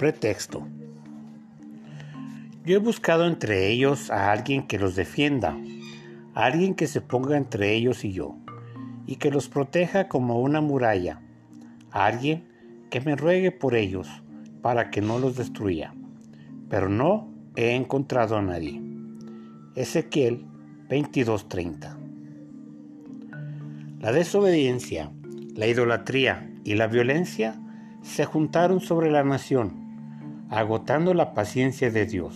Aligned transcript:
Pretexto. 0.00 0.66
Yo 2.64 2.76
he 2.76 2.78
buscado 2.78 3.26
entre 3.26 3.68
ellos 3.68 4.10
a 4.10 4.32
alguien 4.32 4.66
que 4.66 4.78
los 4.78 4.96
defienda, 4.96 5.58
a 6.34 6.46
alguien 6.46 6.74
que 6.74 6.86
se 6.86 7.02
ponga 7.02 7.36
entre 7.36 7.74
ellos 7.74 8.02
y 8.06 8.12
yo, 8.12 8.34
y 9.04 9.16
que 9.16 9.30
los 9.30 9.50
proteja 9.50 10.08
como 10.08 10.40
una 10.40 10.62
muralla, 10.62 11.20
a 11.90 12.06
alguien 12.06 12.48
que 12.88 13.02
me 13.02 13.14
ruegue 13.14 13.50
por 13.52 13.74
ellos 13.74 14.08
para 14.62 14.90
que 14.90 15.02
no 15.02 15.18
los 15.18 15.36
destruya. 15.36 15.92
Pero 16.70 16.88
no 16.88 17.28
he 17.54 17.74
encontrado 17.74 18.38
a 18.38 18.42
nadie. 18.42 18.80
Ezequiel 19.74 20.46
22:30 20.88 21.98
La 24.00 24.12
desobediencia, 24.12 25.12
la 25.54 25.66
idolatría 25.66 26.50
y 26.64 26.76
la 26.76 26.86
violencia 26.86 27.60
se 28.00 28.24
juntaron 28.24 28.80
sobre 28.80 29.10
la 29.10 29.22
nación, 29.24 29.89
agotando 30.50 31.14
la 31.14 31.32
paciencia 31.32 31.92
de 31.92 32.06
Dios. 32.06 32.34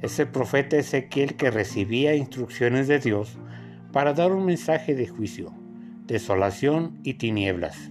Es 0.00 0.20
el 0.20 0.28
profeta 0.28 0.76
Ezequiel 0.76 1.34
que 1.34 1.50
recibía 1.50 2.14
instrucciones 2.14 2.86
de 2.86 3.00
Dios 3.00 3.36
para 3.90 4.14
dar 4.14 4.32
un 4.32 4.46
mensaje 4.46 4.94
de 4.94 5.08
juicio, 5.08 5.52
desolación 6.06 7.00
y 7.02 7.14
tinieblas. 7.14 7.90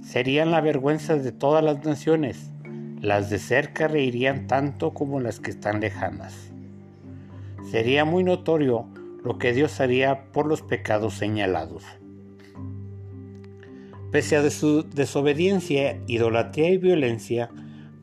Serían 0.00 0.52
la 0.52 0.60
vergüenza 0.60 1.16
de 1.16 1.32
todas 1.32 1.64
las 1.64 1.84
naciones, 1.84 2.52
las 3.00 3.28
de 3.28 3.40
cerca 3.40 3.88
reirían 3.88 4.46
tanto 4.46 4.94
como 4.94 5.18
las 5.20 5.40
que 5.40 5.50
están 5.50 5.80
lejanas. 5.80 6.52
Sería 7.72 8.04
muy 8.04 8.22
notorio 8.22 8.86
lo 9.24 9.38
que 9.38 9.52
Dios 9.52 9.80
haría 9.80 10.30
por 10.30 10.46
los 10.46 10.62
pecados 10.62 11.14
señalados. 11.14 11.82
Pese 14.12 14.36
a 14.36 14.48
su 14.50 14.84
desobediencia, 14.84 16.00
idolatría 16.06 16.70
y 16.70 16.78
violencia, 16.78 17.50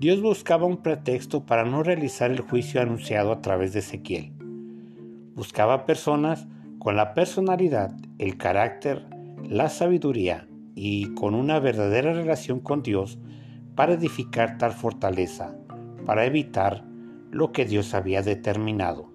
Dios 0.03 0.21
buscaba 0.21 0.65
un 0.65 0.83
pretexto 0.83 1.45
para 1.45 1.63
no 1.63 1.81
realizar 1.81 2.29
el 2.29 2.41
juicio 2.41 2.81
anunciado 2.81 3.31
a 3.31 3.39
través 3.39 3.71
de 3.71 3.79
Ezequiel. 3.79 4.33
Buscaba 5.33 5.85
personas 5.85 6.45
con 6.77 6.97
la 6.97 7.13
personalidad, 7.13 7.95
el 8.17 8.37
carácter, 8.37 9.05
la 9.47 9.69
sabiduría 9.69 10.45
y 10.75 11.13
con 11.13 11.35
una 11.35 11.57
verdadera 11.59 12.11
relación 12.11 12.59
con 12.59 12.83
Dios 12.83 13.17
para 13.75 13.93
edificar 13.93 14.57
tal 14.57 14.73
fortaleza, 14.73 15.55
para 16.05 16.25
evitar 16.25 16.83
lo 17.31 17.53
que 17.53 17.63
Dios 17.63 17.93
había 17.93 18.21
determinado. 18.21 19.09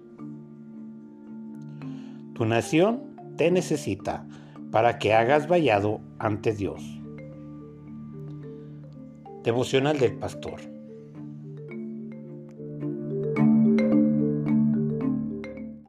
Tu 2.33 2.45
nación 2.45 3.03
te 3.37 3.51
necesita 3.51 4.25
para 4.71 4.97
que 4.97 5.13
hagas 5.13 5.47
vallado 5.47 6.01
ante 6.17 6.51
Dios. 6.51 6.81
Devocional 9.43 9.99
del 9.99 10.15
Pastor. 10.15 10.78